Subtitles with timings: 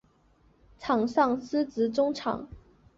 [0.79, 2.47] 场上司职中场。